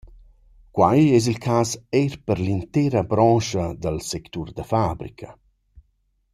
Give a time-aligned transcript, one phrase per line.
[0.77, 1.69] Que es il cas
[1.99, 5.29] eir per l’intera brandscha dal sectur da fabrica.